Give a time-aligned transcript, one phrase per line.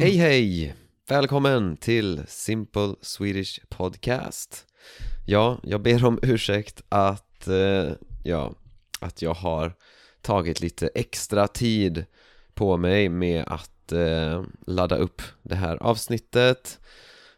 [0.00, 0.74] Hej hej!
[1.08, 4.66] Välkommen till Simple Swedish Podcast.
[5.26, 7.90] Ja, jag ber om ursäkt att, eh,
[8.24, 8.54] ja,
[9.00, 9.74] att jag har
[10.22, 12.04] tagit lite extra tid
[12.54, 16.78] på mig med att eh, ladda upp det här avsnittet.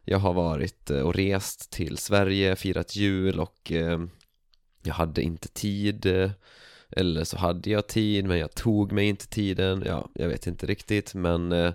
[0.04, 4.00] Jag har varit eh, och rest till Sverige, firat jul och eh,
[4.82, 6.30] jag hade inte tid eh,
[6.90, 10.66] eller så hade jag tid men jag tog mig inte tiden, ja, jag vet inte
[10.66, 11.72] riktigt men eh,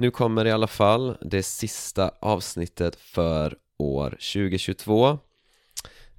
[0.00, 5.18] nu kommer i alla fall det sista avsnittet för år 2022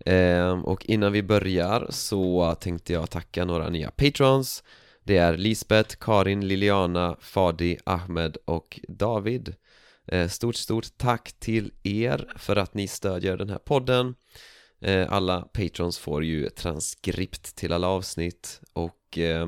[0.06, 4.64] eh, Och innan vi börjar så tänkte jag tacka några nya patrons.
[5.04, 9.56] Det är Lisbeth, Karin, Liliana, Fadi, Ahmed och David.
[10.08, 14.16] Eh, Stort, stort tack till er för att ni stödjer den här podden.
[14.82, 19.48] Eh, Alla patrons får ju transkript till alla avsnitt och eh,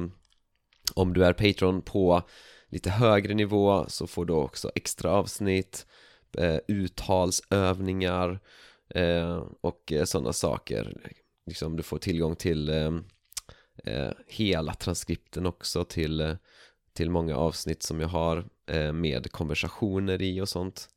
[0.95, 2.23] om du är patron på
[2.73, 5.85] lite högre nivå så får du också extra avsnitt
[6.37, 8.39] eh, uttalsövningar
[8.89, 11.11] eh, och eh, sådana saker.
[11.45, 12.91] Liksom du får tillgång till eh,
[13.83, 16.35] eh hela transkripten också till, eh,
[16.93, 18.45] till många avsnitt som jag har
[18.91, 20.89] med konversationer i och sånt.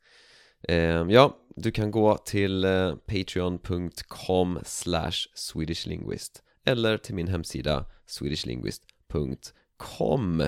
[1.08, 2.66] Ja, du kan gå till
[3.06, 4.58] patreon.com
[5.34, 10.42] swedishlinguist eller till min hemsida swedishlinguist.com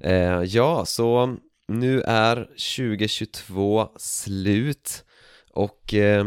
[0.00, 1.36] Eh, ja, så
[1.68, 2.36] nu är
[2.76, 5.04] 2022 slut
[5.52, 6.24] och eh,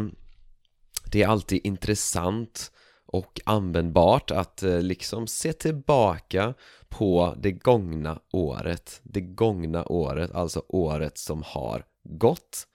[1.11, 2.71] det är alltid intressant
[3.05, 6.53] och användbart att eh, liksom se tillbaka
[6.89, 12.67] på det gångna året Det gångna året, alltså året som har gått.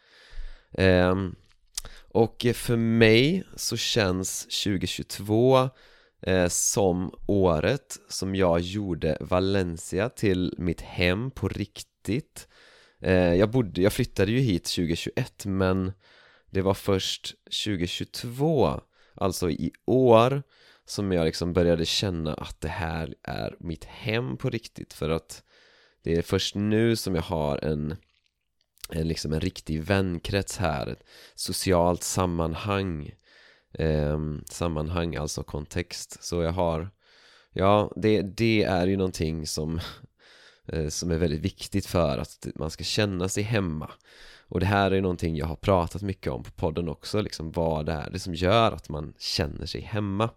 [0.79, 1.35] Ehm,
[2.13, 5.71] och för mig så känns 2022
[6.27, 12.49] eh, som året som jag gjorde Valencia till mitt hem på riktigt.
[13.01, 15.93] Eh, jag, bodde, jag flyttade ju hit 2021 men
[16.51, 17.35] det var först
[17.65, 18.81] 2022,
[19.15, 20.43] alltså i år
[20.87, 24.93] som jag liksom började känna att det här är mitt hem på riktigt.
[24.93, 25.43] För att
[26.03, 27.97] det är först nu som jag har en,
[28.91, 31.05] en, liksom en riktig vänkrets här, ett
[31.35, 33.15] socialt sammanhang
[33.75, 34.19] eh,
[34.51, 36.25] sammanhang, alltså kontext.
[36.25, 36.91] Så jag har
[37.57, 39.81] Ja, det, det är ju någonting som
[40.69, 43.91] eh, Som är väldigt viktigt för att man ska känna sig hemma.
[44.49, 47.87] Och det här är någonting jag har pratat mycket om på podden också liksom Vad
[47.87, 50.31] det är det som gör att man känner sig hemma.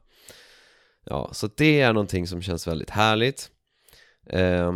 [1.05, 3.51] Ja, så det är någonting som känns väldigt härligt.
[4.25, 4.73] Eh,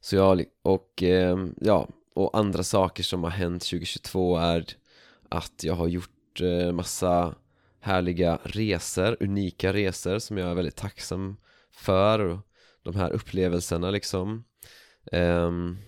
[0.00, 4.66] Så jag, och eh, ja, och andra saker som har hänt 2022 är
[5.28, 7.34] att jag har gjort gjort eh, massa
[7.80, 11.36] härliga resor, unika resor som jag är väldigt tacksam
[11.72, 12.40] för
[12.82, 14.44] de här upplevelserna liksom.
[15.12, 15.78] Ehm,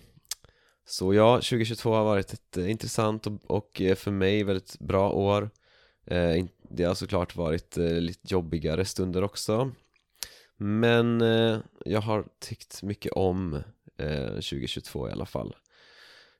[0.85, 5.51] så ja, 2022 har varit ett eh, intressant och, eh, för mig väldigt bra år.
[6.71, 9.71] Det har såklart varit lite jobbigare stunder också.
[10.57, 11.21] Men
[11.85, 13.63] jag har tyckt mycket om
[14.35, 15.55] 2022 i alla fall.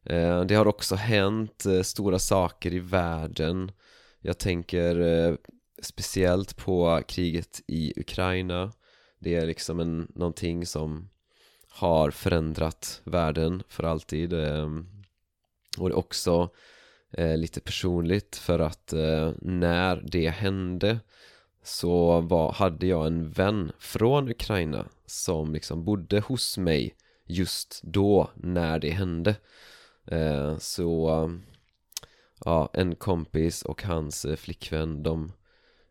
[0.05, 3.73] Eh, det har också hänt eh, stora saker i världen.
[4.21, 5.35] Jag tänker eh,
[5.83, 8.73] speciellt på kriget i Ukraina.
[9.19, 11.09] Det är liksom en, någonting som
[11.69, 14.87] har förändrat världen för alltid ehm,
[15.79, 16.51] Och det är också
[17.37, 18.93] lite personligt för att
[19.41, 21.01] när det hände
[21.63, 26.97] så var, hade jag en vän från Ukraina som liksom bodde hos mig
[27.27, 29.37] just då när det hände
[30.07, 31.31] eh, Så
[32.45, 35.33] ja, en kompis och hans eh, flickvän de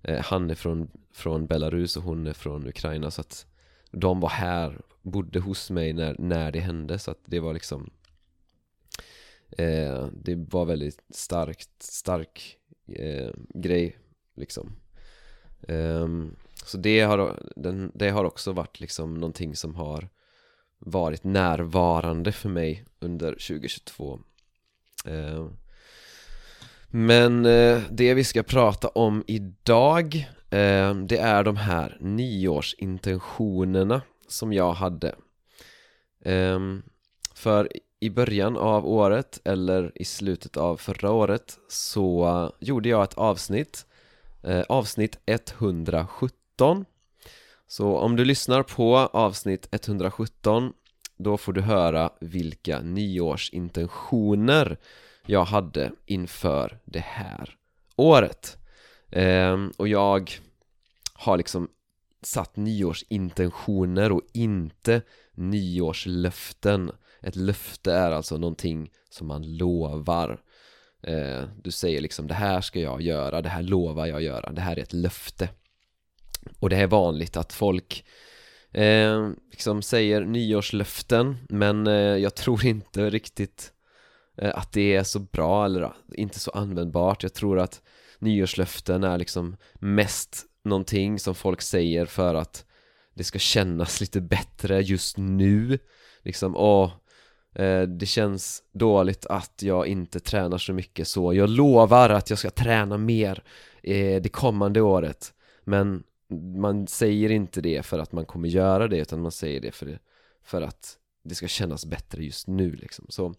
[0.04, 3.46] eh, Han är från, från Belarus och hon är från Ukraina så att
[3.92, 7.90] De var här, bodde hos mig när, när det hände så att det var liksom
[9.58, 12.58] eh, Det var väldigt starkt, stark
[12.88, 13.98] eh, grej
[14.36, 14.76] liksom.
[15.68, 16.36] Ehm,
[16.66, 20.10] så det har, den, det har också varit liksom någonting som har
[20.82, 24.20] varit närvarande för mig under 2022
[25.06, 25.48] eh,
[26.88, 30.16] men eh, det vi ska prata om idag
[30.50, 35.16] eh, Det är de här nyårsintentionerna som jag hade.
[36.26, 36.60] Eh,
[37.34, 37.70] för
[38.00, 43.86] i början av året, eller i slutet av förra året Så gjorde jag ett avsnitt
[44.44, 46.86] eh, Avsnitt 117
[47.72, 50.74] så om du lyssnar på avsnitt 117
[51.18, 54.78] Då får du höra vilka nyårsintentioner
[55.26, 57.56] jag hade inför det här
[57.96, 58.58] året.
[59.12, 60.32] Ehm, Och jag
[61.14, 61.68] har liksom
[62.22, 65.02] satt nyårsintentioner och inte
[65.34, 66.92] nyårslöften.
[67.22, 70.42] Ett löfte är alltså någonting som man lovar.
[71.04, 74.62] Ehm, du säger liksom det här ska jag göra, det här lovar jag göra, det
[74.62, 75.50] här är ett löfte.
[76.60, 78.06] Och det är vanligt att folk
[78.72, 83.74] eh, liksom säger nyårslöften men eh, jag tror inte riktigt
[84.38, 87.24] eh, att det är så bra eller ah, inte så användbart.
[87.24, 87.82] Jag tror att
[88.20, 92.66] nyårslöften är liksom mest någonting som folk säger för att
[93.14, 95.80] det ska kännas lite bättre just nu.
[96.24, 96.92] Liksom, åh
[97.56, 101.34] eh, det känns dåligt att jag inte tränar så mycket så.
[101.34, 103.44] Jag lovar att jag ska träna mer
[103.84, 105.34] eh, det kommande året.
[105.64, 106.04] Men
[106.56, 110.00] man säger inte det för att man kommer göra det utan man säger det för,
[110.44, 113.06] för att det ska kännas bättre just nu liksom.
[113.10, 113.34] Så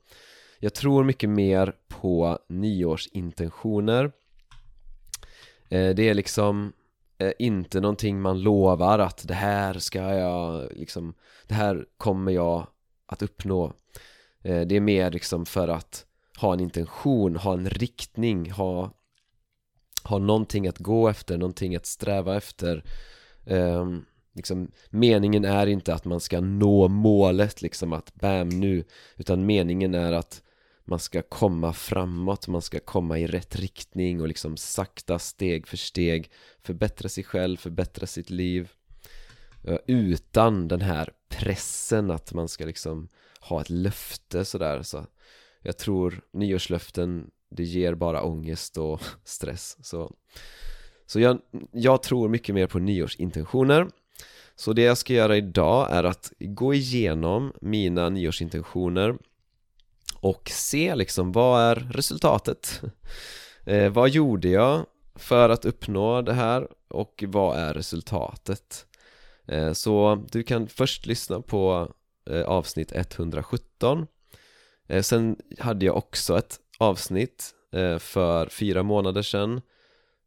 [0.59, 4.13] jag tror mycket mer på nyårsintentioner.
[5.69, 6.73] Eh, det är liksom
[7.19, 11.15] eh, inte någonting man lovar att det här ska jag liksom
[11.47, 12.67] det här kommer jag
[13.07, 13.73] att uppnå.
[14.43, 16.07] Eh, det är mer liksom för att
[16.41, 18.91] ha en intention, ha en riktning, ha
[20.05, 22.85] ha någonting att gå efter, någonting att sträva efter.
[23.47, 23.87] Eh,
[24.35, 28.85] liksom, meningen är inte att man ska nå målet liksom att bam nu
[29.17, 30.43] utan meningen är att
[30.85, 35.77] man ska komma framåt, man ska komma i rätt riktning och liksom sakta steg för
[35.77, 36.31] steg
[36.63, 38.71] förbättra sig själv, förbättra sitt liv.
[39.87, 43.09] Utan den här pressen att man ska liksom
[43.41, 45.07] ha ett löfte sådär så
[45.63, 50.15] jag tror nyårslöften det ger bara ångest och stress så,
[51.07, 51.39] så jag,
[51.73, 53.87] jag tror mycket mer på nyårsintentioner
[54.57, 59.17] så det jag ska göra idag är att gå igenom mina nyårsintentioner
[60.15, 62.81] och se liksom vad är resultatet?
[63.65, 68.87] Eh, vad gjorde jag för att uppnå det här och vad är resultatet?
[69.47, 71.93] Eh, så du kan först lyssna på
[72.31, 74.07] eh, avsnitt 117
[74.89, 79.61] eh, Sen hade jag också ett avsnitt eh, för fyra månader sedan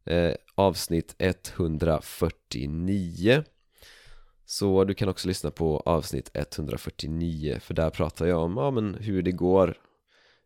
[0.04, 3.44] eh, Avsnitt 149
[4.44, 8.94] Så du kan också lyssna på avsnitt 149 för där pratar jag om ja, men
[8.94, 9.78] hur det går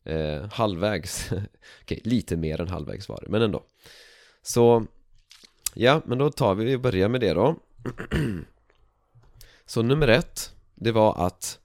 [0.05, 1.31] eh, halvvägs.
[1.83, 3.63] Okej, lite mer än halvvägs var det, men ändå.
[4.43, 4.87] Så
[5.75, 7.57] Ja, men då tar vi och börjar med det då.
[9.67, 11.60] Så nummer ett Det var att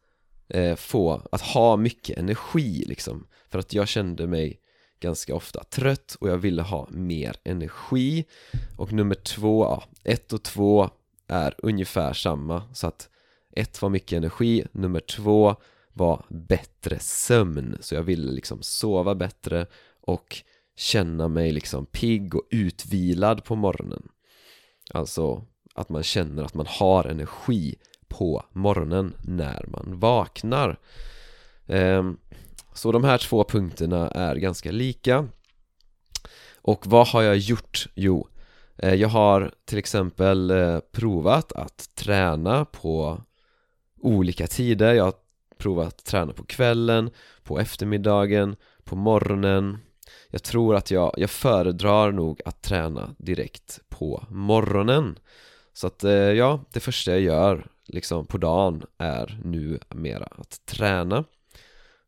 [0.48, 3.28] eh, få, att ha mycket energi liksom.
[3.50, 4.60] För att jag kände mig
[5.00, 8.26] ganska ofta trött och jag ville ha mer energi.
[8.78, 10.90] Och nummer två, ja, ett och två
[11.28, 12.64] är ungefär samma.
[12.74, 13.10] Så att
[13.56, 15.56] ett var mycket energi, nummer två
[15.94, 17.78] var bättre sömn.
[17.82, 19.68] Så jag ville liksom sova bättre
[20.02, 20.44] och
[20.76, 24.08] känna mig liksom pigg och utvilad på morgonen.
[24.92, 25.46] Alltså
[25.76, 27.76] att man känner att man har energi
[28.08, 30.80] på morgonen när man vaknar.
[31.68, 32.18] Ehm,
[32.74, 35.28] så de här två punkterna är ganska lika.
[36.56, 37.88] Och vad har jag gjort?
[37.96, 38.28] Jo,
[38.78, 43.22] eh, jag har till exempel eh, provat att träna på
[44.02, 44.94] olika tider.
[44.94, 45.14] Jag har
[45.58, 47.10] provat att träna på kvällen,
[47.44, 49.78] på eftermiddagen, på morgonen.
[50.30, 55.20] Jag tror att jag, jag föredrar nog att träna direkt på morgonen.
[55.74, 60.66] Så att eh, ja, det första jag gör liksom på dagen är nu mera att
[60.66, 61.24] träna.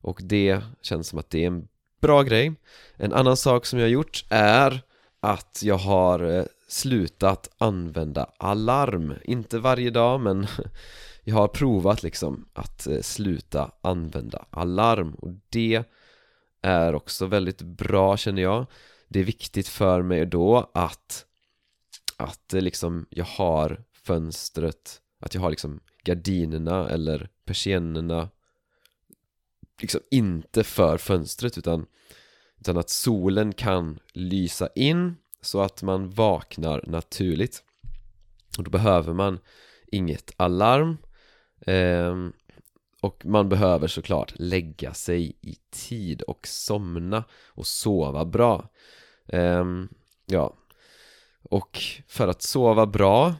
[0.01, 1.67] Och det känns som att det är en
[2.01, 2.53] bra grej.
[2.95, 4.81] En annan sak som jag har gjort är
[5.19, 9.13] att jag har eh, slutat använda alarm.
[9.23, 10.47] Inte varje dag men
[11.23, 15.13] jag har provat liksom att eh, sluta använda alarm.
[15.13, 15.83] Och det
[16.61, 18.65] är också väldigt bra känner jag.
[19.07, 21.25] Det är viktigt för mig då att
[22.17, 28.29] att eh, liksom jag har fönstret att jag har liksom gardinerna eller persiennerna
[29.81, 31.85] liksom inte för fönstret utan,
[32.59, 37.63] utan att solen kan lysa in så att man vaknar naturligt.
[38.57, 39.39] Och då behöver man
[39.87, 40.97] inget alarm
[41.61, 42.15] eh,
[43.01, 48.69] och man behöver såklart lägga sig i tid och somna och sova bra.
[49.27, 49.65] Eh,
[50.29, 50.53] Ja.
[51.49, 53.35] Och för att sova bra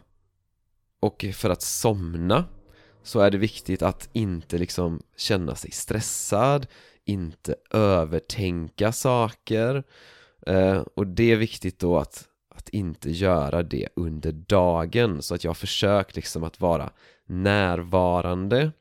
[1.08, 2.46] och för att somna
[3.04, 6.68] så är det viktigt att inte liksom känna sig stressad,
[7.06, 9.84] inte övertänka saker.
[10.48, 15.22] Eh, och det är viktigt då att, att inte göra det under dagen.
[15.22, 16.90] Så att jag försöker liksom att vara
[17.26, 18.72] närvarande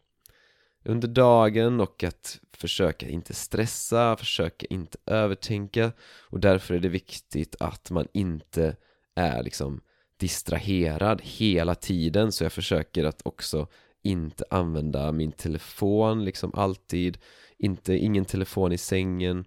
[0.85, 5.93] under dagen och att försöka inte stressa, försöka inte övertänka.
[6.31, 8.77] Och därför är det viktigt att man inte
[9.15, 9.81] är liksom
[10.17, 13.67] distraherad hela tiden så jag försöker att också
[14.03, 17.19] inte använda min telefon liksom alltid.
[17.59, 19.45] Inte, ingen telefon i sängen.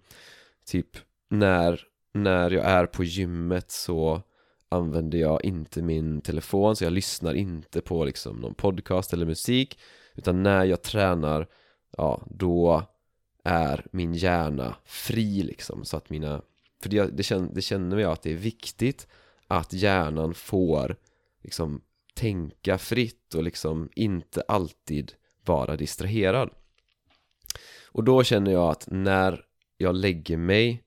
[0.66, 0.86] Typ
[1.28, 1.80] när,
[2.12, 4.22] när jag är på gymmet så
[4.68, 9.78] använder jag inte min telefon så jag lyssnar inte på liksom någon podcast eller musik.
[10.14, 11.46] Utan när jag tränar
[11.96, 12.82] ja då
[13.44, 15.84] är min hjärna fri liksom.
[15.84, 16.42] Så att mina
[16.82, 19.06] för det, det, känner, det känner jag att det är viktigt
[19.50, 20.96] att hjärnan får
[21.42, 21.82] liksom
[22.14, 25.12] tänka fritt och liksom inte alltid
[25.44, 26.50] vara distraherad.
[27.86, 29.44] Och då känner jag att när
[29.76, 30.84] jag lägger mig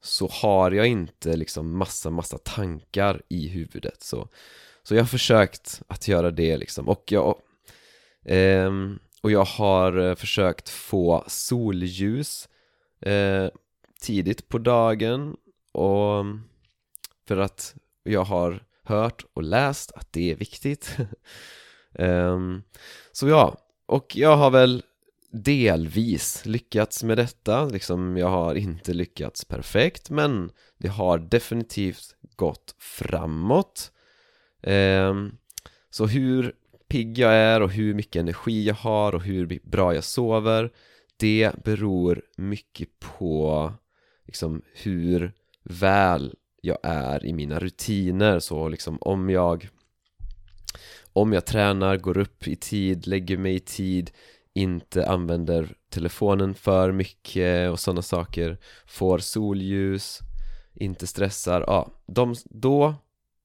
[0.00, 4.02] så har jag inte liksom massa, massa tankar i huvudet.
[4.02, 4.28] Så,
[4.82, 6.88] så jag har försökt att göra det liksom.
[6.88, 7.36] Och jag
[8.24, 8.70] eh,
[9.22, 12.48] och jag har eh, försökt få solljus
[13.00, 13.48] eh,
[14.00, 15.36] tidigt på dagen
[15.72, 16.24] och
[17.28, 20.96] för att jag har hört och läst att det är viktigt.
[21.92, 22.62] Um,
[23.12, 23.56] så ja,
[23.86, 24.82] och jag har väl
[25.32, 32.74] delvis lyckats med detta, liksom jag har inte lyckats perfekt men det har definitivt gått
[32.78, 33.92] framåt.
[34.62, 35.38] Um,
[35.90, 36.54] Så hur
[36.88, 40.72] pigg jag är och hur mycket energi jag har och hur bra jag sover
[41.16, 43.72] Det beror mycket på
[44.26, 45.32] liksom hur
[45.62, 48.38] väl jag är i mina rutiner.
[48.38, 49.68] Så liksom om jag
[51.12, 54.10] om jag tränar, går upp i tid, lägger mig i tid
[54.54, 60.18] inte använder telefonen för mycket och sådana saker får solljus
[60.74, 62.94] inte stressar, ja, de, då,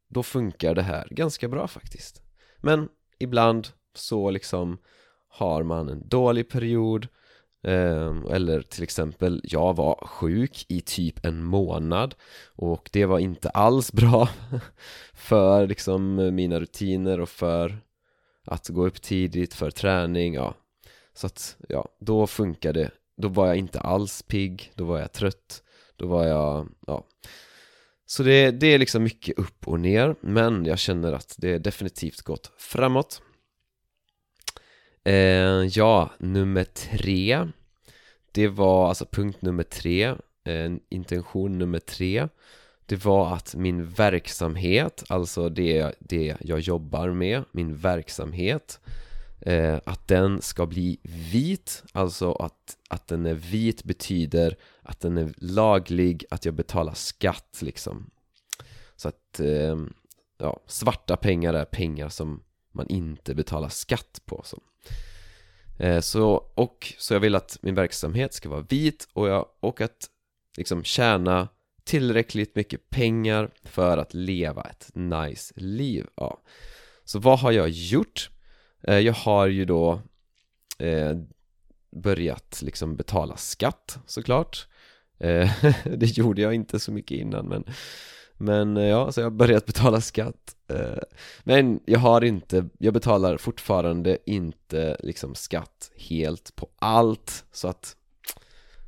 [0.09, 2.21] då funkar det här ganska bra faktiskt.
[2.57, 4.77] Men ibland så liksom
[5.27, 7.07] har man en dålig period
[7.67, 13.49] Ehm, eller till exempel jag var sjuk i typ en månad och det var inte
[13.49, 14.29] alls bra
[15.13, 17.77] för liksom mina rutiner och för
[18.45, 20.53] att gå upp tidigt för träning, ja.
[21.13, 25.63] Så att, ja, då funkade Då var jag inte alls pigg, då var jag trött
[25.95, 27.03] Då var jag, ja.
[28.05, 32.21] Så det, det är liksom mycket upp och ner Men jag känner att det definitivt
[32.21, 33.21] gått framåt.
[35.03, 37.47] Eh, Ja, nummer tre.
[38.31, 42.27] Det var alltså punkt nummer tre eh, Intention nummer tre.
[42.85, 48.79] Det var att min verksamhet, alltså det, det jag jobbar med, min verksamhet
[49.41, 50.99] eh, att den ska bli
[51.31, 56.93] vit, alltså att, att den är vit betyder att den är laglig, att jag betalar
[56.93, 58.09] skatt liksom.
[58.95, 59.77] Så att, eh,
[60.37, 64.61] ja, svarta pengar är pengar som man inte betalar skatt på så.
[65.79, 69.81] Eh, så, och, så jag vill att min verksamhet ska vara vit och, jag, och
[69.81, 70.09] att
[70.57, 71.47] liksom tjäna
[71.83, 76.41] tillräckligt mycket pengar för att leva ett nice liv ja.
[77.03, 78.29] Så vad har jag gjort?
[78.83, 80.01] Eh, jag har ju då
[80.79, 81.17] eh,
[81.91, 84.67] börjat liksom betala skatt såklart
[85.19, 85.51] eh,
[85.97, 87.63] Det gjorde jag inte så mycket innan men
[88.37, 90.55] men eh, ja, så jag har börjat betala skatt.
[90.67, 90.99] Eh,
[91.43, 97.95] men jag har inte, jag betalar fortfarande inte liksom skatt helt på allt Så att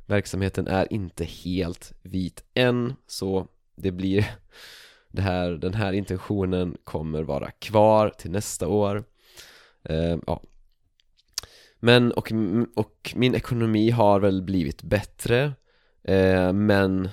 [0.06, 2.94] verksamheten är inte helt vit än.
[3.06, 4.30] Så det blir
[5.08, 9.04] det här, den här intentionen kommer vara kvar till nästa år.
[9.82, 10.42] Eh, ja.
[11.82, 12.32] Men, och,
[12.76, 15.52] och min ekonomi har väl blivit bättre.
[16.52, 17.08] Men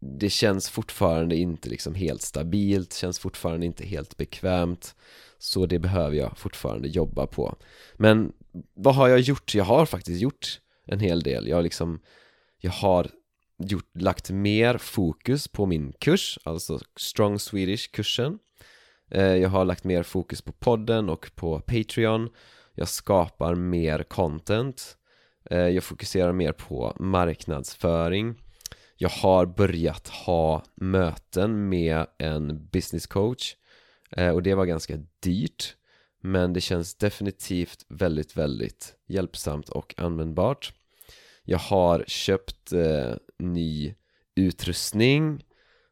[0.00, 4.94] det känns fortfarande inte liksom helt stabilt, känns fortfarande inte helt bekvämt.
[5.38, 7.56] Så det behöver jag fortfarande jobba på.
[7.96, 8.32] Men
[8.74, 9.54] vad har jag gjort?
[9.54, 11.48] Jag har faktiskt gjort en hel del.
[11.48, 12.00] Jag har liksom
[12.60, 13.10] Jag har
[13.58, 18.38] gjort, lagt mer fokus på min kurs, alltså Strong Swedish-kursen.
[19.10, 22.28] Eh, jag har lagt mer fokus på podden och på Patreon.
[22.74, 24.96] Jag skapar mer content.
[25.50, 28.34] Eh, jag fokuserar mer på marknadsföring.
[29.00, 33.56] Jag har börjat ha möten med en business coach
[34.10, 35.76] eh, och det var ganska dyrt
[36.20, 40.72] men det känns definitivt väldigt, väldigt hjälpsamt och användbart.
[41.44, 43.94] Jag har köpt eh, ny
[44.34, 45.44] utrustning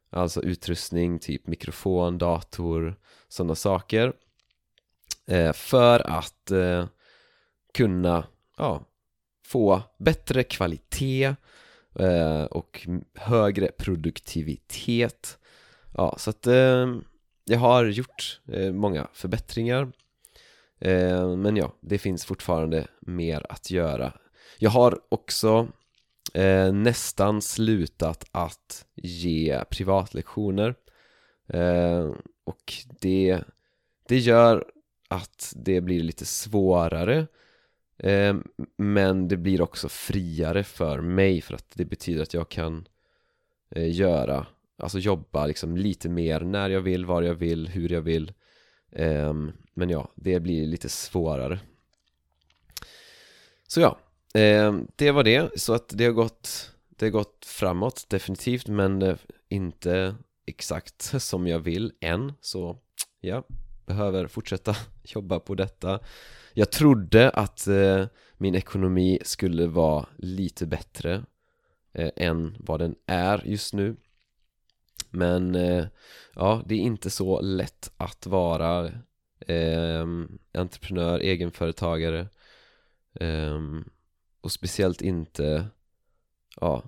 [0.09, 4.13] Alltså utrustning, typ mikrofon, dator, sådana saker
[5.27, 6.85] eh, För att eh,
[7.73, 8.85] kunna ja,
[9.45, 11.35] få bättre kvalitet
[11.99, 15.37] eh, och högre produktivitet.
[15.93, 16.95] Ja, så att eh,
[17.45, 19.91] jag har gjort eh, många förbättringar.
[20.79, 24.13] Eh, Men ja, det finns fortfarande mer att göra.
[24.59, 25.67] Jag har också
[26.33, 30.75] eh, nästan slutat att ge privatlektioner.
[31.53, 32.11] Eh,
[32.43, 33.39] och det,
[34.07, 34.65] det gör
[35.07, 37.27] att det blir lite svårare.
[37.99, 38.43] Ehm,
[38.77, 42.87] men det blir också friare för mig för att det betyder att jag kan
[43.69, 44.45] eh, göra
[44.79, 48.33] Alltså jobba liksom lite mer när jag vill, var jag vill, hur jag vill.
[48.91, 51.59] Ehm, men ja, det blir lite svårare.
[53.67, 53.99] Så ja,
[54.33, 59.01] ehm, det var det, så att det har gått Det har gått framåt definitivt men
[59.01, 59.17] eh,
[59.49, 62.33] inte exakt som jag vill än.
[62.41, 62.77] Så
[63.21, 63.43] ja,
[63.87, 65.99] behöver fortsätta jobba på detta
[66.53, 68.05] Jag trodde att eh,
[68.37, 71.23] min ekonomi skulle vara lite bättre
[71.93, 73.95] eh, än vad den är just nu
[75.09, 75.85] Men eh,
[76.35, 78.85] ja, det är inte så lätt att vara
[79.39, 80.05] eh,
[80.53, 82.27] entreprenör, egenföretagare
[83.19, 83.89] ehm,
[84.41, 85.67] och speciellt inte
[86.61, 86.83] ja,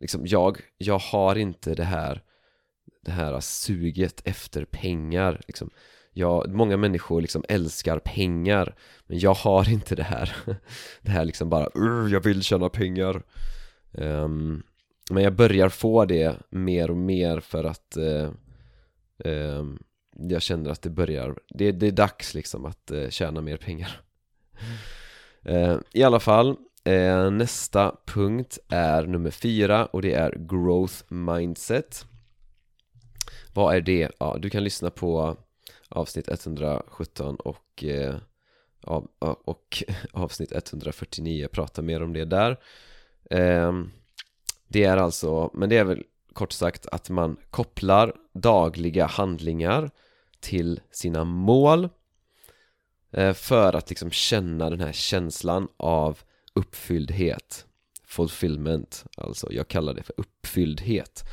[0.00, 2.22] liksom jag, jag har inte det här
[3.02, 5.70] det här suget efter pengar liksom
[6.12, 8.74] jag, Många människor liksom älskar pengar
[9.06, 10.36] Men jag har inte det här.
[11.02, 11.68] Det här liksom bara
[12.10, 13.22] jag vill tjäna pengar.
[13.92, 14.62] Um,
[15.10, 18.30] Men jag börjar få det mer och mer för att uh,
[19.24, 19.78] um,
[20.18, 24.00] Jag känner att det börjar Det, det är dags liksom att uh, tjäna mer pengar.
[25.48, 26.56] Uh, I alla fall
[27.32, 32.06] Nästa punkt är nummer fyra och det är growth mindset.
[33.54, 34.10] Vad är det?
[34.18, 35.36] Ja, du kan lyssna på
[35.92, 38.16] avsnitt 117 och, eh,
[39.44, 39.82] och
[40.12, 42.56] avsnitt 149, prata mer om det där.
[43.30, 43.72] Eh,
[44.68, 49.90] Det är alltså, men det är väl kort sagt att man kopplar dagliga handlingar
[50.40, 51.88] till sina mål
[53.12, 56.20] eh, för att liksom känna den här känslan av
[56.54, 57.66] uppfylldhet
[58.04, 61.24] fulfillment, alltså jag kallar det för uppfylldhet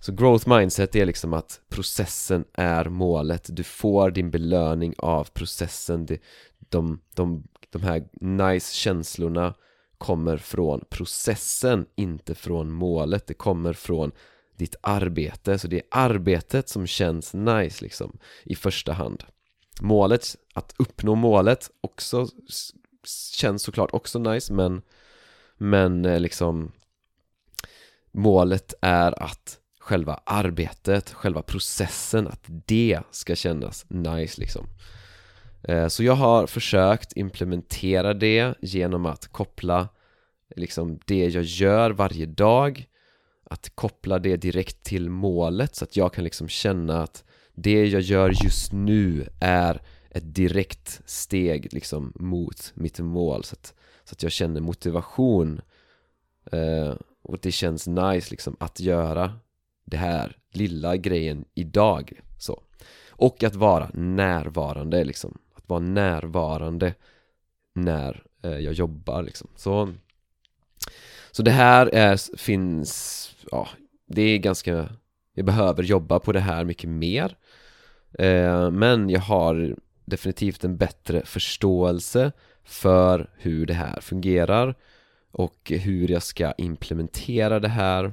[0.00, 3.46] så growth mindset är liksom att processen är målet.
[3.52, 6.06] Du får din belöning av processen.
[6.06, 6.18] De,
[6.58, 9.54] de, de, de här nice känslorna
[9.98, 13.26] kommer från processen, inte från målet.
[13.26, 14.12] Det kommer från
[14.56, 19.24] ditt arbete, så det är arbetet som känns nice liksom i första hand.
[19.80, 22.28] Målet, att uppnå målet också
[23.34, 24.82] känns såklart också nice men
[25.56, 26.72] Men eh, liksom
[28.12, 29.59] Målet är att
[29.90, 34.66] själva arbetet, själva processen, att det ska kännas nice liksom.
[35.62, 39.88] Eh, så jag har försökt implementera det genom att koppla
[40.56, 42.86] liksom det jag gör varje dag
[43.44, 47.24] Att koppla det direkt till målet så att jag kan liksom känna att
[47.54, 53.44] det jag gör just nu är ett direkt steg liksom mot mitt mål.
[53.44, 53.74] Så att,
[54.04, 55.60] så att jag känner motivation
[56.52, 59.40] eh, och det känns nice liksom att göra
[59.90, 62.62] det här lilla grejen idag så.
[63.10, 65.38] Och att vara närvarande liksom.
[65.54, 66.94] Att vara närvarande
[67.74, 69.48] när eh, jag jobbar liksom.
[69.56, 69.92] Så
[71.30, 73.68] så det här är, finns, ja,
[74.06, 74.88] det är ganska
[75.34, 77.36] jag behöver jobba på det här mycket mer.
[78.18, 82.32] Eh, men jag har definitivt en bättre förståelse
[82.64, 84.74] för hur det här fungerar
[85.30, 88.12] och hur jag ska implementera det här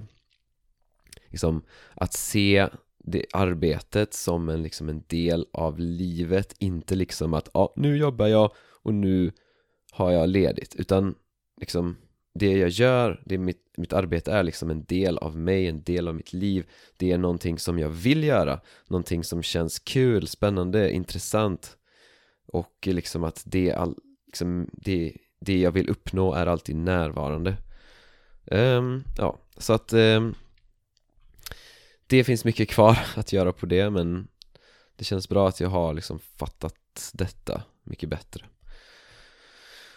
[1.30, 1.62] liksom,
[1.94, 7.74] att se det arbetet som en, liksom en del av livet Inte liksom att ah,
[7.76, 8.52] nu jobbar jag
[8.84, 9.32] och nu
[9.92, 11.16] har jag ledigt Utan
[11.60, 11.96] liksom
[12.34, 16.08] det jag gör, det mitt, mitt arbete är liksom en del av mig, en del
[16.08, 16.66] av mitt liv.
[16.98, 21.78] Det är någonting som jag vill göra Någonting som känns kul, spännande, intressant.
[22.48, 27.58] Och liksom att det, all, liksom, det, det jag vill uppnå är alltid närvarande.
[28.46, 30.36] Um, Ja, så att um,
[32.08, 34.28] det finns mycket kvar att göra på det men
[34.96, 38.46] det känns bra att jag har liksom fattat detta mycket bättre.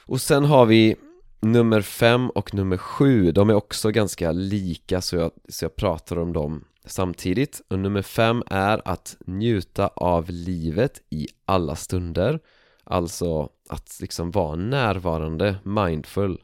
[0.07, 0.97] Och sen har vi
[1.41, 3.33] nummer fem och nummer sju.
[3.33, 7.63] De är också ganska lika så jag, så jag pratar om dem samtidigt.
[7.69, 12.41] Och nummer fem är att njuta av livet i alla stunder.
[12.85, 16.43] Alltså att liksom vara närvarande, mindful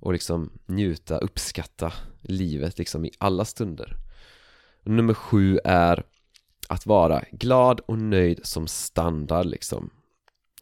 [0.00, 3.96] och liksom njuta, uppskatta livet liksom i alla stunder.
[4.86, 6.02] Nummer sju är
[6.68, 9.90] att vara glad och nöjd som standard liksom.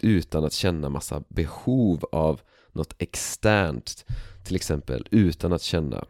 [0.03, 2.41] Utan att känna massa behov av
[2.73, 4.05] något externt.
[4.45, 6.05] Till exempel utan att känna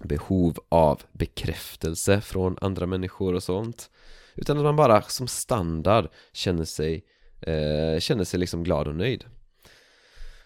[0.00, 3.90] behov av bekräftelse från andra människor och sånt.
[4.34, 7.04] Utan att man bara som standard känner sig,
[7.40, 9.24] eh, känner sig liksom glad och nöjd.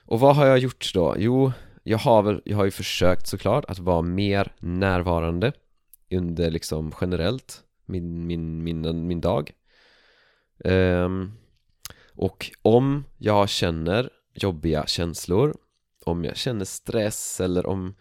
[0.05, 1.15] Och vad har jag gjort då?
[1.19, 5.53] Jo, jag har, väl, jag har ju försökt såklart att vara mer närvarande
[6.11, 9.53] under liksom generellt min, min, min, min dag.
[10.65, 11.33] Um,
[12.15, 15.57] Och om jag känner jobbiga känslor
[16.05, 17.95] Om jag känner stress eller om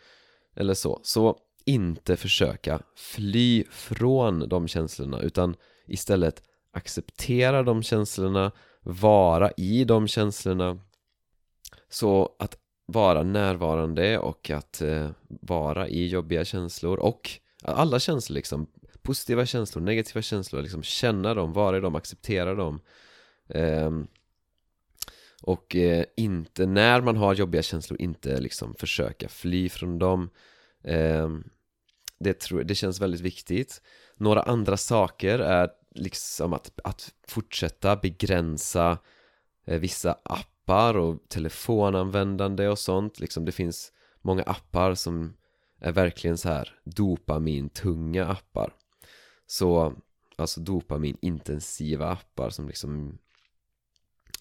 [0.56, 5.56] Eller så, så inte försöka fly från de känslorna utan
[5.88, 10.80] istället acceptera de känslorna Vara i de känslorna.
[11.90, 17.30] Så att vara närvarande och att eh, vara i jobbiga känslor och
[17.64, 18.68] alla känslor liksom
[19.02, 22.82] Positiva känslor, negativa känslor, liksom känna dem, vara i dem, acceptera dem.
[23.50, 23.92] Eh,
[25.42, 30.30] Och eh, inte, när man har jobbiga känslor, inte liksom försöka fly från dem.
[30.84, 31.30] Eh,
[32.20, 33.82] det, tror, det känns väldigt viktigt.
[34.18, 38.98] Några andra saker är liksom att, att fortsätta begränsa
[39.66, 43.20] eh, vissa appar och telefonanvändande och sånt.
[43.20, 43.92] Liksom det finns
[44.22, 45.34] många appar som
[45.80, 48.74] är verkligen så här dopamintunga appar.
[49.48, 49.94] Så
[50.36, 53.18] alltså dopaminintensiva appar som liksom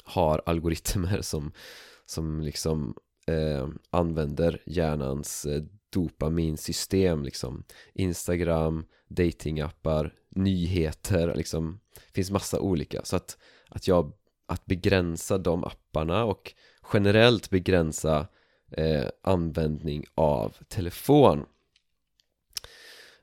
[0.05, 1.53] har algoritmer som,
[2.07, 2.94] som liksom
[3.27, 11.81] eh, använder hjärnans eh, dopaminsystem liksom Instagram, datingappar, nyheter liksom
[12.12, 13.05] finns massa olika.
[13.05, 14.12] Så att, att jag
[14.46, 16.55] att begränsa de apparna och
[16.92, 18.27] generellt begränsa
[18.70, 21.46] eh, användning av telefon.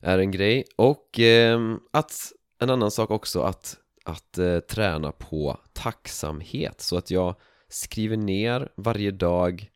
[0.01, 0.65] Är en grej.
[0.75, 1.59] Och eh,
[1.91, 6.81] att en annan sak också att, att eh, träna på tacksamhet.
[6.81, 7.35] Så att jag
[7.69, 9.69] skriver ner varje dag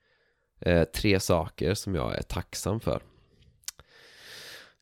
[0.61, 3.01] eh, tre saker som jag är tacksam för.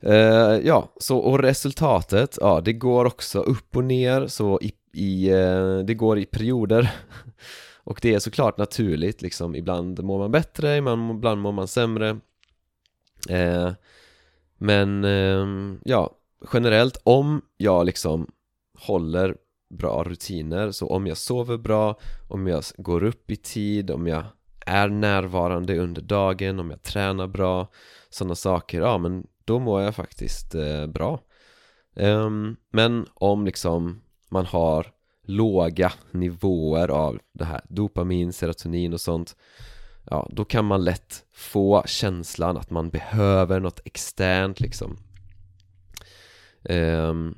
[0.02, 4.28] Eh, ja, så och resultatet, ja det går också upp och ner.
[4.28, 6.92] Så i, i eh, det går i perioder.
[7.88, 12.20] och det är såklart naturligt liksom ibland mår man bättre, ibland mår man sämre.
[13.30, 13.72] Eh,
[14.58, 15.48] men eh,
[15.84, 16.18] ja,
[16.54, 18.32] generellt om jag liksom
[18.80, 19.38] håller
[19.70, 24.24] bra rutiner så om jag sover bra, om jag går upp i tid, om jag
[24.66, 27.68] är närvarande under dagen, om jag tränar bra
[28.10, 31.20] sådana saker, ja men då mår jag faktiskt eh, bra.
[31.96, 34.97] Um, Men om liksom man har
[35.28, 39.36] låga nivåer av det här dopamin, serotonin och sånt
[40.10, 44.98] ja, då kan man lätt få känslan att man behöver något externt liksom.
[46.64, 47.38] Ehm,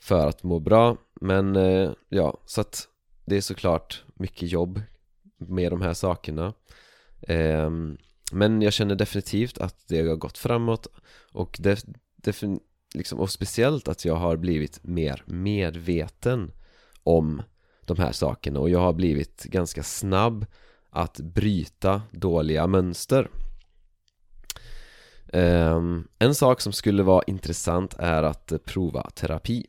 [0.00, 0.96] för att må bra.
[1.20, 2.88] Men eh, ja, så att
[3.24, 4.82] det är såklart mycket jobb
[5.36, 6.54] med de här sakerna.
[7.22, 7.98] Ehm,
[8.32, 10.86] men jag känner definitivt att det har gått framåt
[11.32, 11.80] och, def,
[12.16, 12.42] def,
[12.94, 16.52] liksom, och speciellt att jag har blivit mer medveten
[17.08, 17.42] om
[17.84, 18.60] de här sakerna.
[18.60, 20.46] Och jag har blivit ganska snabb
[20.90, 23.30] att bryta dåliga mönster.
[25.32, 29.66] Um, En sak som skulle vara intressant är att prova terapi.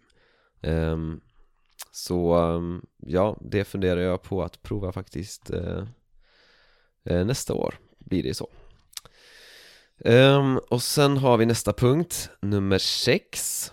[0.62, 1.22] Um,
[1.92, 5.84] Så um, ja, det funderar jag på att prova faktiskt uh,
[7.12, 8.50] uh, nästa år blir det så.
[10.06, 13.72] Ehm, och sen har vi nästa punkt, nummer 6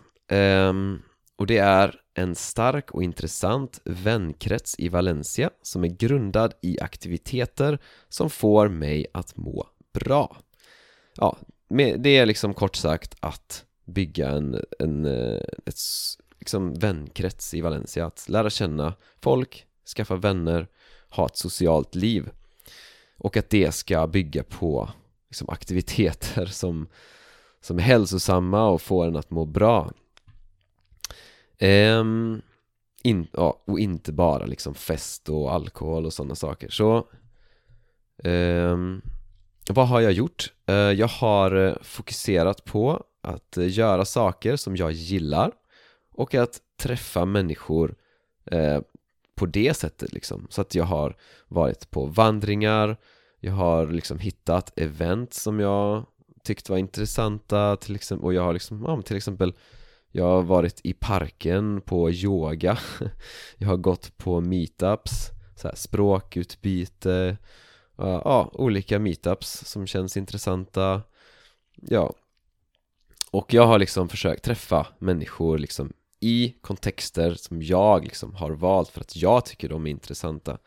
[1.37, 7.79] och det är en stark och intressant vänkrets i Valencia som är grundad i aktiviteter
[8.09, 10.37] som får mig att må bra.
[11.16, 11.37] Ja,
[11.99, 15.79] det är liksom kort sagt att bygga en, en eh, ett,
[16.38, 18.07] liksom vänkrets i Valencia.
[18.07, 20.68] Att lära känna folk, skaffa vänner,
[21.11, 22.31] ha ett socialt liv.
[23.18, 24.90] Och att det ska bygga på
[25.29, 26.88] liksom aktiviteter som,
[27.61, 29.90] som är hälsosamma och får en att må bra.
[31.61, 32.42] Um,
[33.03, 37.09] in, ja, och inte bara liksom fest och alkohol och sådana saker Så
[38.25, 39.03] um,
[39.69, 40.53] Vad har jag gjort?
[40.71, 45.53] Uh, jag har eh, fokuserat på att eh, göra saker som jag gillar
[46.12, 47.95] Och att träffa människor
[48.53, 48.81] uh,
[49.35, 51.16] på det sättet liksom Så att jag har
[51.49, 52.97] varit på vandringar
[53.40, 56.07] Jag har liksom hittat event som jag
[56.47, 59.55] tyckt var intressanta till exempel, och jag har liksom, ja, till exempel
[60.16, 62.79] jag har varit i parken på yoga.
[63.57, 67.37] Jag har gått på meetups så här, Språkutbyte
[67.96, 71.02] Ja, olika meetups som känns intressanta.
[71.74, 72.14] Ja.
[73.31, 78.88] Och jag har liksom försökt träffa människor liksom i kontexter som jag liksom har valt
[78.88, 80.59] för att jag tycker de är intressanta.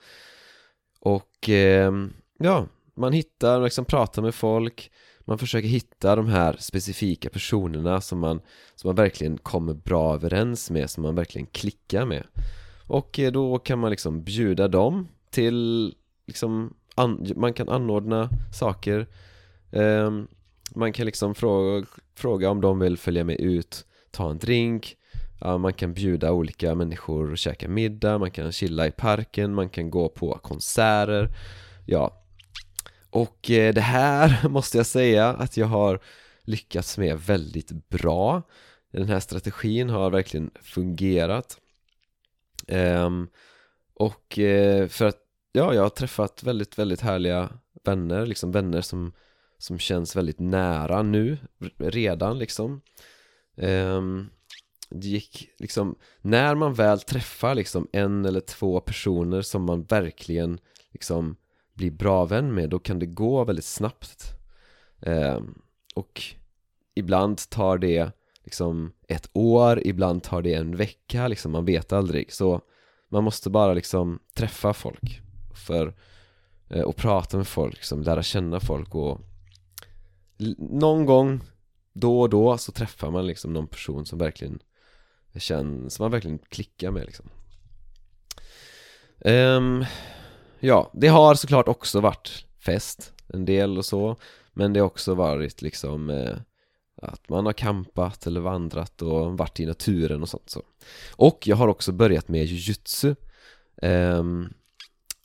[0.99, 1.93] Och eh,
[2.39, 4.91] ja, man hittar, liksom pratar med folk
[5.25, 8.41] man försöker hitta de här specifika personerna som man,
[8.75, 12.23] som man verkligen kommer bra överens med, som man verkligen klickar med.
[12.87, 15.93] Och eh, då kan man liksom bjuda dem till
[16.27, 19.07] liksom, an, man kan anordna saker.
[19.71, 20.27] Um,
[20.75, 24.95] Man kan liksom fråga, fråga om de vill följa med ut, ta en drink.
[25.41, 29.69] Ja, man kan bjuda olika människor och käka middag, man kan chilla i parken, man
[29.69, 31.29] kan gå på konserter.
[31.85, 32.15] Ja
[33.09, 35.99] och eh, det här måste jag säga att jag har
[36.41, 38.41] lyckats med väldigt bra.
[38.91, 41.57] Den här strategin har verkligen fungerat.
[42.67, 43.27] Ehm,
[43.93, 45.17] och eh, för att,
[45.51, 47.49] ja, jag har träffat väldigt, väldigt härliga
[47.83, 49.13] vänner, liksom vänner som
[49.59, 51.37] som känns väldigt nära nu
[51.77, 52.81] redan liksom.
[53.57, 54.29] Ehm,
[54.89, 60.59] det gick liksom när man väl träffar liksom en eller två personer som man verkligen
[60.91, 61.35] liksom
[61.79, 64.33] blir bra vän med då kan det gå väldigt snabbt.
[65.01, 65.39] Eh,
[65.95, 66.21] och
[66.95, 68.11] ibland tar det
[68.43, 72.33] liksom ett år, ibland tar det en vecka liksom, man vet aldrig.
[72.33, 72.61] Så
[73.09, 75.21] man måste bara liksom träffa folk
[75.65, 75.95] för
[76.69, 79.21] eh, och prata med folk, liksom, lära känna folk och
[80.57, 81.41] någon gång
[81.93, 84.59] då och då så träffar man liksom någon person som verkligen
[85.35, 87.29] känns, som man verkligen klickar med liksom.
[89.19, 89.85] Um,
[90.59, 94.15] Ja, det har såklart också varit fest en del och så
[94.53, 96.37] Men det har också varit liksom eh,
[97.01, 100.61] att man har kampat eller vandrat och varit i naturen och sånt så.
[101.15, 103.15] Och jag har också börjat med jujutsu um,
[103.81, 104.53] ehm,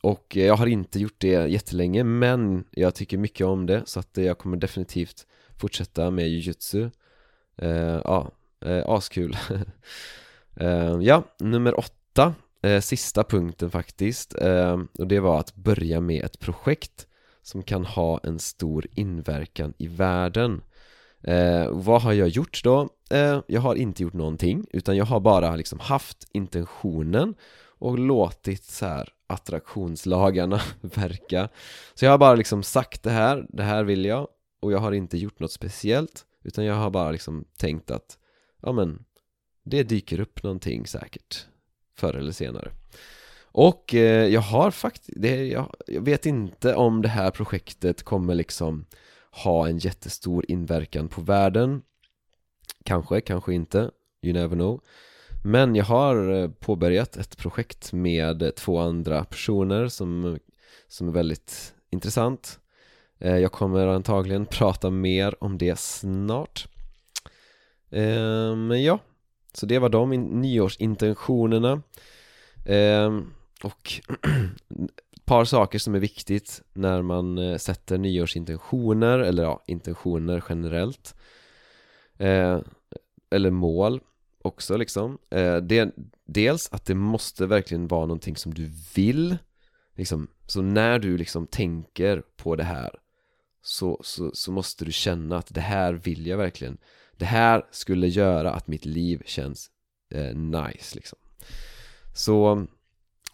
[0.02, 4.16] och jag har inte gjort det jättelänge men jag tycker mycket om det så att
[4.16, 5.26] jag kommer definitivt
[5.58, 6.90] fortsätta med jujutsu
[7.62, 8.30] uh, eh, Ja,
[8.64, 9.36] eh, askul.
[10.56, 12.34] Ehm, ja, nummer åtta
[12.64, 17.06] eh, Sista punkten faktiskt eh, Och det var att börja med ett projekt
[17.42, 20.62] Som kan ha en stor inverkan i världen.
[21.22, 22.88] Eh, vad har jag gjort då?
[23.10, 27.34] Eh, jag har inte gjort någonting utan jag har bara liksom haft intentionen
[27.78, 31.48] och låtit så här attraktionslagarna verka.
[31.94, 34.28] Så jag har bara liksom sagt det här, det här vill jag
[34.60, 38.18] och jag har inte gjort något speciellt utan jag har bara liksom tänkt att
[38.62, 39.04] ja men
[39.64, 41.46] det dyker upp någonting säkert
[41.96, 42.70] förr eller senare.
[43.42, 48.86] Och eh, jag har faktiskt, jag, jag vet inte om det här projektet kommer liksom
[49.30, 51.82] ha en jättestor inverkan på världen.
[52.84, 53.90] Kanske, kanske inte,
[54.22, 54.80] you never know.
[55.44, 60.38] Men jag har eh, påbörjat ett projekt med två andra personer som,
[60.88, 62.60] som är väldigt intressant.
[63.18, 66.68] Eh, Jag kommer antagligen prata mer om det snart.
[67.90, 68.98] Eh, men ja,
[69.54, 71.82] så det var de nyårsintentionerna.
[72.66, 73.20] Eh,
[73.62, 74.00] Och
[75.14, 81.14] ett par saker som är viktigt när man eh, sätter nyårsintentioner, eller ja, intentioner generellt.
[82.18, 82.64] Ehm,
[83.30, 84.00] eller mål
[84.42, 85.18] också liksom.
[85.30, 85.94] Eh, det,
[86.26, 89.36] Dels att det måste verkligen vara någonting som du vill
[89.96, 92.90] liksom, Så när du liksom tänker på det här
[93.62, 96.78] så, så, så måste du känna att det här vill jag verkligen.
[97.16, 99.70] Det här skulle göra att mitt liv känns
[100.10, 101.18] eh, nice liksom.
[102.14, 102.66] Så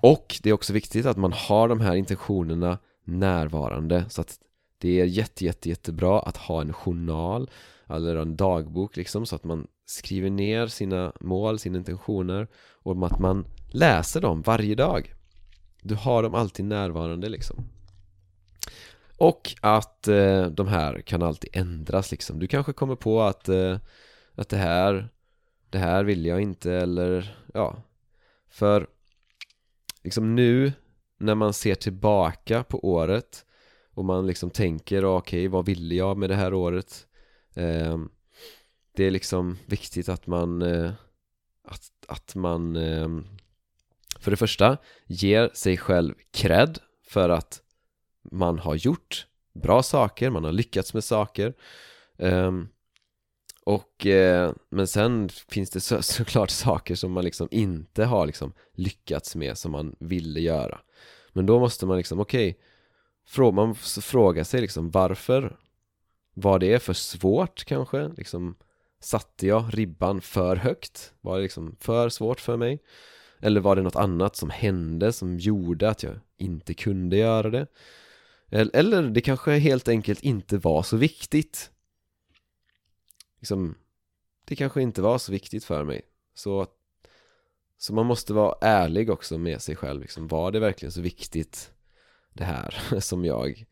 [0.00, 4.38] Och det är också viktigt att man har de här intentionerna närvarande så att
[4.78, 7.50] det är jätte, jätte, jättebra att ha en journal
[7.88, 12.48] eller en dagbok liksom så att man skriver ner sina mål, sina intentioner
[12.82, 15.14] och att man läser dem varje dag.
[15.82, 17.64] Du har dem alltid närvarande liksom.
[19.20, 22.38] Och att eh, de här kan alltid ändras liksom.
[22.38, 23.78] Du kanske kommer på att, eh,
[24.34, 25.08] att det här
[25.70, 27.82] Det här vill jag inte eller ja.
[28.48, 28.86] För
[30.02, 30.72] liksom nu
[31.18, 33.46] när man ser tillbaka på året
[33.94, 37.06] och man liksom tänker ah, okej okay, vad ville jag med det här året?
[37.54, 37.98] Eh,
[38.96, 40.92] det är liksom viktigt att man eh,
[41.64, 43.08] att, att man eh,
[44.20, 47.62] för det första ger sig själv cred för att
[48.22, 51.54] man har gjort bra saker, man har lyckats med saker
[52.16, 52.68] um,
[53.64, 58.52] och, eh, men sen finns det så, såklart saker som man liksom inte har liksom
[58.74, 60.80] lyckats med som man ville göra
[61.32, 62.58] Men då måste man liksom, okej
[63.36, 65.56] okay, Man måste fråga sig liksom varför
[66.34, 68.56] var det för svårt kanske, liksom
[69.02, 71.12] Satte jag ribban för högt?
[71.20, 72.78] Var det liksom för svårt för mig?
[73.40, 77.66] Eller var det något annat som hände som gjorde att jag inte kunde göra det?
[78.50, 81.70] Eller det kanske helt enkelt inte var så viktigt.
[83.38, 83.74] Liksom,
[84.44, 86.02] Det kanske inte var så viktigt för mig.
[86.34, 86.66] Så,
[87.78, 91.72] så man måste vara ärlig också med sig själv liksom, Var det verkligen så viktigt
[92.32, 93.64] det här som jag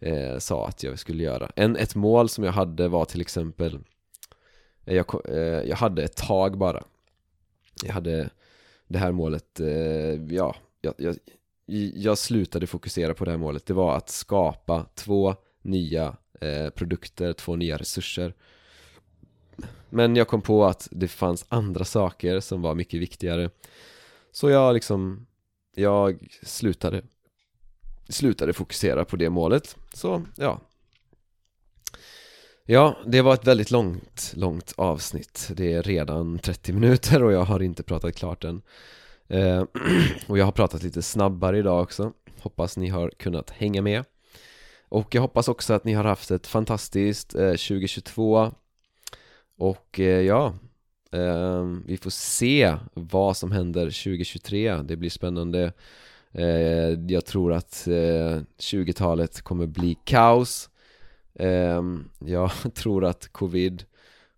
[0.00, 1.52] eh, sa att jag skulle göra?
[1.56, 3.78] En, ett mål som jag hade var till exempel
[4.84, 6.84] eh, jag, eh, jag hade ett tag bara.
[7.82, 8.30] Jag hade
[8.88, 11.16] det här målet, eh, ja, jag, jag,
[11.94, 13.66] jag slutade fokusera på det här målet.
[13.66, 18.34] Det var att skapa två nya eh, produkter, två nya resurser.
[19.90, 23.50] Men jag kom på att det fanns andra saker som var mycket viktigare.
[24.32, 25.26] Så jag liksom,
[25.74, 27.02] jag slutade
[28.10, 30.60] Slutade fokusera på det målet, så ja.
[32.64, 35.50] Ja, det var ett väldigt långt, långt avsnitt.
[35.56, 38.62] Det är redan 30 minuter och jag har inte pratat klart än
[39.30, 39.64] eh,
[40.26, 42.12] Och jag har pratat lite snabbare idag också.
[42.40, 44.04] Hoppas ni har kunnat hänga med.
[44.88, 48.52] Och jag hoppas också att ni har haft ett fantastiskt eh, 2022
[49.58, 50.54] Och eh, ja,
[51.12, 55.72] eh, vi får se vad som händer 2023 Det blir spännande.
[56.32, 60.70] Eh, jag tror att eh, 20-talet kommer bli kaos.
[62.18, 63.84] Jag tror att covid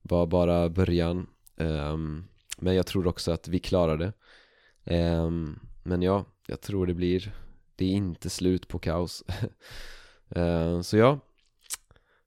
[0.02, 1.26] var bara början.
[2.58, 4.12] Men jag tror också att vi klarar det
[4.84, 7.34] um, Men ja, jag tror det blir
[7.76, 9.24] Det är inte slut på kaos.
[10.34, 11.18] Ehm, så ja.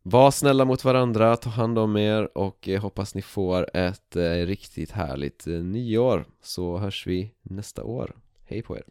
[0.01, 4.31] Var snälla mot varandra, ta hand om er och eh, hoppas ni får ett eh,
[4.31, 6.25] riktigt härligt eh, nyår.
[6.41, 8.15] Så hörs vi nästa år.
[8.43, 8.83] Hej på er.